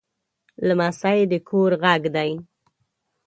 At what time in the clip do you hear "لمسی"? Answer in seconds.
0.67-1.19